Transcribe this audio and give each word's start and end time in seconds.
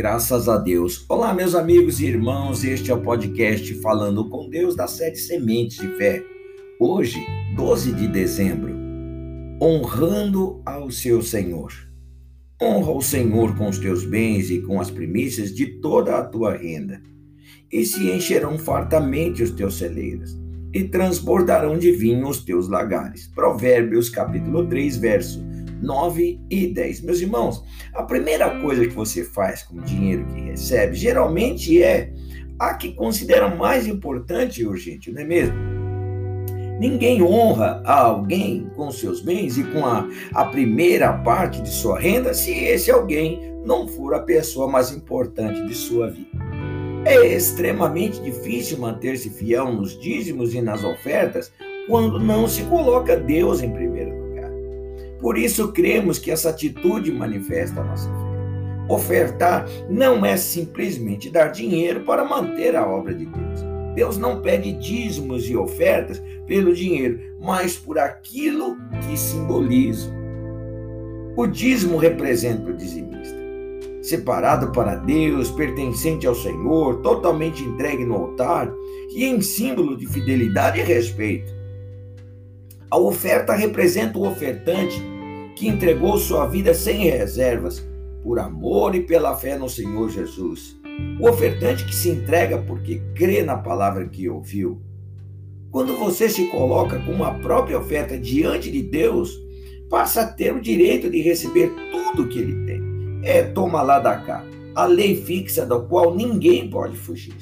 Graças 0.00 0.48
a 0.48 0.56
Deus. 0.56 1.04
Olá, 1.10 1.34
meus 1.34 1.54
amigos 1.54 2.00
e 2.00 2.06
irmãos, 2.06 2.64
este 2.64 2.90
é 2.90 2.94
o 2.94 3.02
podcast 3.02 3.74
Falando 3.82 4.30
com 4.30 4.48
Deus 4.48 4.74
das 4.74 4.92
Sete 4.92 5.18
Sementes 5.18 5.76
de 5.76 5.88
Fé. 5.98 6.24
Hoje, 6.80 7.18
12 7.54 7.92
de 7.92 8.08
dezembro, 8.08 8.74
honrando 9.60 10.62
ao 10.64 10.90
seu 10.90 11.20
Senhor. 11.20 11.70
Honra 12.62 12.92
o 12.92 13.02
Senhor 13.02 13.54
com 13.58 13.68
os 13.68 13.78
teus 13.78 14.02
bens 14.06 14.50
e 14.50 14.62
com 14.62 14.80
as 14.80 14.90
primícias 14.90 15.54
de 15.54 15.66
toda 15.66 16.16
a 16.16 16.24
tua 16.24 16.56
renda, 16.56 17.02
e 17.70 17.84
se 17.84 18.10
encherão 18.10 18.56
fartamente 18.56 19.42
os 19.42 19.50
teus 19.50 19.76
celeiros, 19.76 20.34
e 20.72 20.82
transbordarão 20.84 21.76
de 21.76 21.92
vinho 21.92 22.26
os 22.26 22.42
teus 22.42 22.68
lagares. 22.68 23.26
Provérbios 23.26 24.08
capítulo 24.08 24.66
3, 24.66 24.96
verso 24.96 25.49
9 25.82 26.40
e 26.50 26.66
10. 26.68 27.02
Meus 27.02 27.20
irmãos, 27.20 27.64
a 27.94 28.02
primeira 28.02 28.60
coisa 28.60 28.86
que 28.86 28.94
você 28.94 29.24
faz 29.24 29.62
com 29.62 29.78
o 29.78 29.82
dinheiro 29.82 30.26
que 30.26 30.40
recebe 30.40 30.94
geralmente 30.94 31.82
é 31.82 32.12
a 32.58 32.74
que 32.74 32.92
considera 32.92 33.48
mais 33.54 33.86
importante 33.86 34.60
e 34.60 34.66
urgente, 34.66 35.10
não 35.10 35.22
é 35.22 35.24
mesmo? 35.24 35.54
Ninguém 36.78 37.22
honra 37.22 37.82
a 37.84 38.00
alguém 38.00 38.70
com 38.74 38.90
seus 38.90 39.20
bens 39.20 39.58
e 39.58 39.64
com 39.64 39.84
a, 39.84 40.08
a 40.34 40.46
primeira 40.46 41.12
parte 41.12 41.60
de 41.60 41.70
sua 41.70 41.98
renda 41.98 42.32
se 42.32 42.52
esse 42.52 42.90
alguém 42.90 43.54
não 43.64 43.86
for 43.86 44.14
a 44.14 44.20
pessoa 44.20 44.66
mais 44.66 44.90
importante 44.90 45.62
de 45.66 45.74
sua 45.74 46.10
vida. 46.10 46.30
É 47.04 47.34
extremamente 47.34 48.20
difícil 48.22 48.78
manter-se 48.78 49.30
fiel 49.30 49.72
nos 49.72 49.98
dízimos 49.98 50.54
e 50.54 50.60
nas 50.60 50.84
ofertas 50.84 51.52
quando 51.86 52.18
não 52.18 52.46
se 52.46 52.62
coloca 52.64 53.16
Deus 53.16 53.62
em 53.62 53.70
primeiro 53.70 54.19
por 55.20 55.36
isso 55.36 55.72
cremos 55.72 56.18
que 56.18 56.30
essa 56.30 56.50
atitude 56.50 57.12
manifesta 57.12 57.80
a 57.80 57.84
nossa 57.84 58.08
fé. 58.08 58.30
Ofertar 58.88 59.66
não 59.88 60.24
é 60.26 60.36
simplesmente 60.36 61.30
dar 61.30 61.48
dinheiro 61.48 62.00
para 62.00 62.24
manter 62.24 62.74
a 62.74 62.86
obra 62.86 63.14
de 63.14 63.26
Deus. 63.26 63.60
Deus 63.94 64.18
não 64.18 64.40
pede 64.40 64.72
dízimos 64.72 65.48
e 65.48 65.56
ofertas 65.56 66.22
pelo 66.46 66.74
dinheiro, 66.74 67.20
mas 67.40 67.76
por 67.76 67.98
aquilo 67.98 68.76
que 69.06 69.16
simboliza. 69.16 70.10
O 71.36 71.46
dízimo 71.46 71.96
representa 71.96 72.70
o 72.70 72.76
dizimista, 72.76 73.36
separado 74.02 74.72
para 74.72 74.96
Deus, 74.96 75.50
pertencente 75.50 76.26
ao 76.26 76.34
Senhor, 76.34 77.00
totalmente 77.02 77.62
entregue 77.62 78.04
no 78.04 78.14
altar 78.14 78.72
e 79.14 79.24
em 79.24 79.40
símbolo 79.40 79.96
de 79.96 80.06
fidelidade 80.06 80.80
e 80.80 80.82
respeito. 80.82 81.52
A 82.90 82.98
oferta 82.98 83.54
representa 83.54 84.18
o 84.18 84.26
ofertante 84.26 85.00
que 85.60 85.68
entregou 85.68 86.16
sua 86.16 86.46
vida 86.46 86.72
sem 86.72 87.04
reservas, 87.04 87.86
por 88.22 88.38
amor 88.38 88.94
e 88.94 89.02
pela 89.02 89.36
fé 89.36 89.58
no 89.58 89.68
Senhor 89.68 90.08
Jesus. 90.08 90.74
O 91.20 91.28
ofertante 91.28 91.84
que 91.84 91.94
se 91.94 92.08
entrega 92.08 92.56
porque 92.56 93.02
crê 93.14 93.42
na 93.42 93.58
palavra 93.58 94.08
que 94.08 94.26
ouviu. 94.26 94.80
Quando 95.70 95.98
você 95.98 96.30
se 96.30 96.46
coloca 96.46 96.98
com 97.00 97.12
uma 97.12 97.34
própria 97.40 97.78
oferta 97.78 98.16
diante 98.16 98.70
de 98.70 98.80
Deus, 98.80 99.38
passa 99.90 100.22
a 100.22 100.26
ter 100.26 100.54
o 100.54 100.62
direito 100.62 101.10
de 101.10 101.20
receber 101.20 101.70
tudo 101.92 102.26
que 102.26 102.38
ele 102.38 102.64
tem. 102.64 102.80
É 103.22 103.42
toma 103.42 103.82
lá 103.82 103.98
da 103.98 104.16
cá, 104.16 104.42
a 104.74 104.86
lei 104.86 105.14
fixa 105.14 105.66
da 105.66 105.78
qual 105.78 106.14
ninguém 106.14 106.70
pode 106.70 106.96
fugir. 106.96 107.36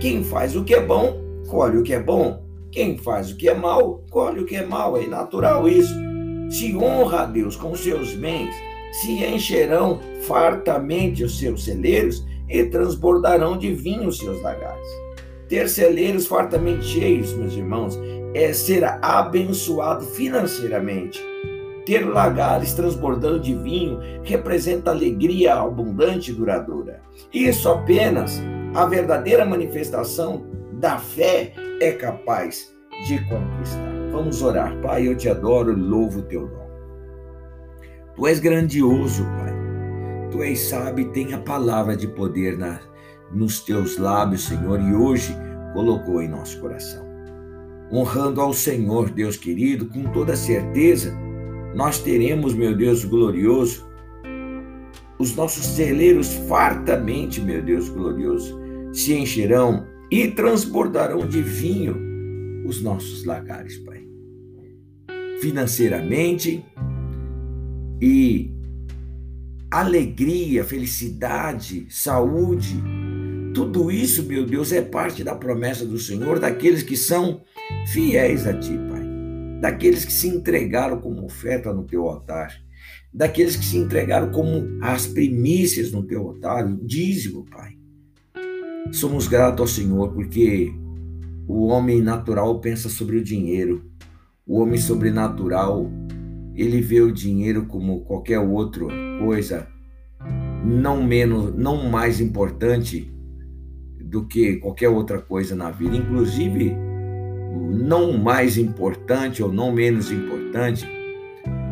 Quem 0.00 0.22
faz 0.22 0.54
o 0.54 0.62
que 0.62 0.74
é 0.74 0.80
bom, 0.80 1.20
colhe 1.48 1.78
o 1.78 1.82
que 1.82 1.92
é 1.92 2.00
bom. 2.00 2.40
Quem 2.70 2.96
faz 2.96 3.32
o 3.32 3.36
que 3.36 3.48
é 3.48 3.54
mal, 3.54 4.04
colhe 4.10 4.38
o 4.38 4.46
que 4.46 4.54
é 4.54 4.64
mal. 4.64 4.96
É 4.96 5.08
natural 5.08 5.68
isso. 5.68 6.11
Se 6.52 6.76
honra 6.76 7.22
a 7.22 7.24
Deus 7.24 7.56
com 7.56 7.74
seus 7.74 8.12
bens, 8.14 8.54
se 9.00 9.24
encherão 9.24 10.00
fartamente 10.26 11.24
os 11.24 11.38
seus 11.38 11.64
celeiros 11.64 12.26
e 12.46 12.62
transbordarão 12.64 13.56
de 13.56 13.72
vinho 13.72 14.08
os 14.08 14.18
seus 14.18 14.40
lagares. 14.42 14.86
Ter 15.48 15.66
celeiros 15.66 16.26
fartamente 16.26 16.84
cheios, 16.84 17.32
meus 17.32 17.54
irmãos, 17.54 17.98
é 18.34 18.52
ser 18.52 18.84
abençoado 19.00 20.04
financeiramente. 20.04 21.18
Ter 21.86 22.06
lagares 22.06 22.74
transbordando 22.74 23.40
de 23.40 23.54
vinho 23.54 23.98
representa 24.22 24.90
alegria 24.90 25.54
abundante 25.54 26.32
e 26.32 26.34
duradoura. 26.34 27.00
Isso 27.32 27.66
apenas 27.66 28.42
a 28.74 28.84
verdadeira 28.84 29.46
manifestação 29.46 30.46
da 30.74 30.98
fé 30.98 31.54
é 31.80 31.92
capaz 31.92 32.70
de 33.06 33.18
conquistar. 33.24 33.91
Vamos 34.12 34.42
orar. 34.42 34.78
Pai, 34.82 35.08
eu 35.08 35.16
te 35.16 35.28
adoro 35.28 35.74
louvo 35.74 36.20
o 36.20 36.22
teu 36.22 36.42
nome. 36.42 36.72
Tu 38.14 38.26
és 38.26 38.38
grandioso, 38.38 39.24
Pai. 39.24 39.52
Tu 40.30 40.42
és 40.42 40.58
sábio 40.60 41.06
e 41.06 41.08
tem 41.12 41.32
a 41.32 41.38
palavra 41.38 41.96
de 41.96 42.06
poder 42.06 42.58
na, 42.58 42.78
nos 43.32 43.60
teus 43.60 43.96
lábios, 43.96 44.44
Senhor, 44.44 44.80
e 44.80 44.94
hoje 44.94 45.34
colocou 45.72 46.20
em 46.20 46.28
nosso 46.28 46.60
coração. 46.60 47.02
Honrando 47.90 48.40
ao 48.40 48.52
Senhor, 48.52 49.10
Deus 49.10 49.36
querido, 49.36 49.86
com 49.86 50.04
toda 50.12 50.36
certeza, 50.36 51.12
nós 51.74 51.98
teremos, 51.98 52.54
meu 52.54 52.76
Deus 52.76 53.04
glorioso, 53.04 53.90
os 55.18 55.34
nossos 55.36 55.64
celeiros 55.64 56.34
fartamente, 56.48 57.40
meu 57.40 57.62
Deus 57.62 57.88
glorioso, 57.88 58.60
se 58.92 59.14
encherão 59.14 59.86
e 60.10 60.28
transbordarão 60.28 61.26
de 61.26 61.40
vinho 61.42 61.96
os 62.66 62.82
nossos 62.82 63.24
lagares, 63.24 63.78
Pai. 63.78 63.91
Financeiramente 65.42 66.64
e 68.00 68.48
alegria, 69.68 70.62
felicidade, 70.62 71.84
saúde, 71.90 72.80
tudo 73.52 73.90
isso, 73.90 74.22
meu 74.22 74.46
Deus, 74.46 74.70
é 74.70 74.80
parte 74.80 75.24
da 75.24 75.34
promessa 75.34 75.84
do 75.84 75.98
Senhor 75.98 76.38
daqueles 76.38 76.84
que 76.84 76.96
são 76.96 77.42
fiéis 77.88 78.46
a 78.46 78.56
Ti, 78.56 78.78
Pai. 78.88 79.02
Daqueles 79.60 80.04
que 80.04 80.12
se 80.12 80.28
entregaram 80.28 81.00
como 81.00 81.24
oferta 81.24 81.74
no 81.74 81.82
Teu 81.82 82.08
altar. 82.08 82.54
Daqueles 83.12 83.56
que 83.56 83.64
se 83.64 83.78
entregaram 83.78 84.30
como 84.30 84.78
as 84.80 85.08
primícias 85.08 85.90
no 85.90 86.04
Teu 86.04 86.20
altar, 86.20 86.64
o 86.66 86.76
dízimo, 86.86 87.44
Pai. 87.50 87.72
Somos 88.92 89.26
gratos 89.26 89.60
ao 89.60 89.66
Senhor 89.66 90.12
porque 90.12 90.72
o 91.48 91.66
homem 91.66 92.00
natural 92.00 92.60
pensa 92.60 92.88
sobre 92.88 93.16
o 93.16 93.24
dinheiro. 93.24 93.90
O 94.44 94.60
homem 94.60 94.76
sobrenatural, 94.76 95.88
ele 96.54 96.80
vê 96.80 97.00
o 97.00 97.12
dinheiro 97.12 97.66
como 97.66 98.00
qualquer 98.00 98.40
outra 98.40 98.84
coisa, 99.20 99.68
não 100.64 101.02
menos, 101.02 101.54
não 101.54 101.88
mais 101.88 102.20
importante 102.20 103.08
do 104.00 104.26
que 104.26 104.56
qualquer 104.56 104.88
outra 104.88 105.20
coisa 105.20 105.54
na 105.54 105.70
vida, 105.70 105.96
inclusive 105.96 106.76
não 107.70 108.18
mais 108.18 108.58
importante 108.58 109.42
ou 109.42 109.52
não 109.52 109.72
menos 109.72 110.10
importante 110.10 110.86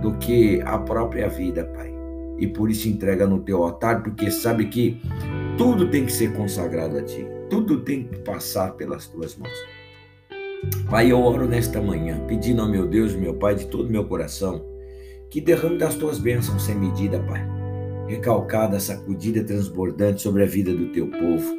do 0.00 0.16
que 0.18 0.62
a 0.62 0.78
própria 0.78 1.28
vida, 1.28 1.64
Pai. 1.64 1.92
E 2.38 2.46
por 2.46 2.70
isso 2.70 2.88
entrega 2.88 3.26
no 3.26 3.40
teu 3.40 3.64
altar, 3.64 4.02
porque 4.02 4.30
sabe 4.30 4.66
que 4.66 5.00
tudo 5.58 5.90
tem 5.90 6.06
que 6.06 6.12
ser 6.12 6.32
consagrado 6.34 6.96
a 6.96 7.02
ti. 7.02 7.26
Tudo 7.50 7.80
tem 7.80 8.04
que 8.04 8.20
passar 8.20 8.74
pelas 8.74 9.08
tuas 9.08 9.36
mãos. 9.36 9.79
Pai, 10.90 11.10
eu 11.10 11.20
oro 11.20 11.46
nesta 11.46 11.80
manhã, 11.80 12.20
pedindo 12.26 12.60
ao 12.60 12.68
meu 12.68 12.86
Deus 12.86 13.14
meu 13.14 13.34
Pai 13.34 13.54
de 13.54 13.66
todo 13.66 13.88
meu 13.88 14.04
coração, 14.04 14.62
que 15.30 15.40
derrame 15.40 15.78
das 15.78 15.94
tuas 15.94 16.18
bênçãos 16.18 16.64
sem 16.64 16.74
medida, 16.74 17.18
Pai. 17.20 17.46
Recalcada, 18.06 18.78
sacudida, 18.78 19.42
transbordante 19.42 20.20
sobre 20.20 20.42
a 20.42 20.46
vida 20.46 20.74
do 20.74 20.88
teu 20.88 21.06
povo. 21.06 21.56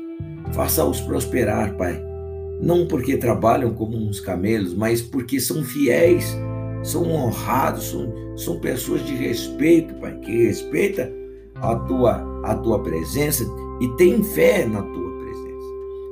Faça-os 0.54 1.02
prosperar, 1.02 1.76
Pai. 1.78 2.00
Não 2.62 2.86
porque 2.86 3.18
trabalham 3.18 3.74
como 3.74 3.98
uns 3.98 4.20
camelos, 4.20 4.74
mas 4.74 5.02
porque 5.02 5.40
são 5.40 5.64
fiéis, 5.64 6.38
são 6.84 7.10
honrados, 7.10 7.90
são, 7.90 8.38
são 8.38 8.60
pessoas 8.60 9.04
de 9.06 9.16
respeito, 9.16 9.96
Pai, 9.96 10.16
que 10.20 10.46
respeita 10.46 11.12
a 11.56 11.76
tua, 11.76 12.24
a 12.44 12.56
tua 12.56 12.84
presença 12.84 13.44
e 13.80 13.88
tem 13.96 14.22
fé 14.22 14.66
na 14.66 14.82
tua 14.84 15.11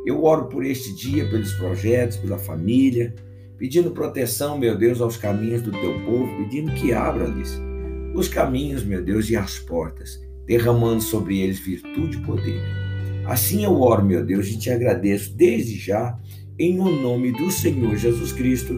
eu 0.09 0.23
oro 0.23 0.45
por 0.45 0.65
este 0.65 0.93
dia, 0.93 1.29
pelos 1.29 1.53
projetos, 1.53 2.17
pela 2.17 2.37
família, 2.37 3.13
pedindo 3.57 3.91
proteção, 3.91 4.57
meu 4.57 4.77
Deus, 4.77 4.99
aos 5.01 5.17
caminhos 5.17 5.61
do 5.61 5.71
teu 5.71 5.99
povo, 6.05 6.35
pedindo 6.37 6.71
que 6.73 6.91
abra-lhes 6.91 7.59
os 8.15 8.27
caminhos, 8.27 8.83
meu 8.83 9.03
Deus, 9.03 9.29
e 9.29 9.35
as 9.35 9.59
portas, 9.59 10.19
derramando 10.47 11.01
sobre 11.01 11.39
eles 11.39 11.59
virtude 11.59 12.17
e 12.17 12.21
poder. 12.21 12.59
Assim 13.25 13.63
eu 13.63 13.79
oro, 13.79 14.03
meu 14.03 14.25
Deus, 14.25 14.47
e 14.47 14.57
te 14.57 14.71
agradeço 14.71 15.33
desde 15.35 15.77
já, 15.77 16.17
em 16.57 16.79
o 16.79 16.89
nome 16.89 17.31
do 17.31 17.51
Senhor 17.51 17.95
Jesus 17.95 18.31
Cristo. 18.31 18.73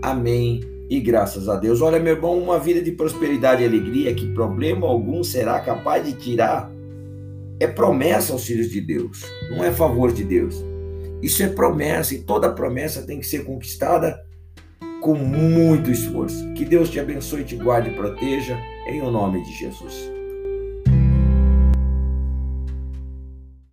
Amém. 0.00 0.60
E 0.88 1.00
graças 1.00 1.48
a 1.48 1.56
Deus. 1.56 1.82
Olha, 1.82 1.98
meu 1.98 2.14
irmão, 2.14 2.38
uma 2.38 2.58
vida 2.58 2.80
de 2.80 2.92
prosperidade 2.92 3.62
e 3.62 3.66
alegria 3.66 4.14
que 4.14 4.32
problema 4.32 4.86
algum 4.86 5.24
será 5.24 5.58
capaz 5.60 6.06
de 6.06 6.12
tirar 6.12 6.70
é 7.60 7.66
promessa 7.66 8.32
aos 8.32 8.44
filhos 8.44 8.70
de 8.70 8.80
Deus, 8.80 9.22
não 9.50 9.64
é 9.64 9.72
favor 9.72 10.12
de 10.12 10.24
Deus. 10.24 10.54
Isso 11.22 11.42
é 11.42 11.48
promessa 11.48 12.14
e 12.14 12.22
toda 12.22 12.52
promessa 12.52 13.02
tem 13.02 13.18
que 13.18 13.26
ser 13.26 13.44
conquistada 13.44 14.20
com 15.00 15.14
muito 15.14 15.90
esforço. 15.90 16.52
Que 16.54 16.64
Deus 16.64 16.90
te 16.90 17.00
abençoe, 17.00 17.44
te 17.44 17.56
guarde 17.56 17.90
e 17.90 17.94
proteja, 17.94 18.56
em 18.86 19.02
o 19.02 19.10
nome 19.10 19.42
de 19.42 19.52
Jesus. 19.52 20.17